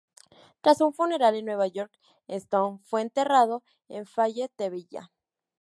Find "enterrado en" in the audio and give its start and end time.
3.03-4.07